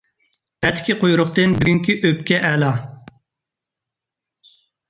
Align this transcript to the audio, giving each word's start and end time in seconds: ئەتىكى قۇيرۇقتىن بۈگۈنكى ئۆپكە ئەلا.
ئەتىكى 0.67 0.95
قۇيرۇقتىن 1.03 1.53
بۈگۈنكى 1.59 1.97
ئۆپكە 1.99 2.41
ئەلا. 2.49 2.73